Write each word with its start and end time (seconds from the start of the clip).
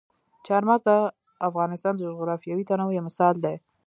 چار 0.47 0.61
مغز 0.69 0.81
د 0.87 0.91
افغانستان 1.49 1.93
د 1.95 1.99
جغرافیوي 2.09 2.63
تنوع 2.69 2.91
یو 2.95 3.05
مثال 3.09 3.35
دی. 3.45 3.55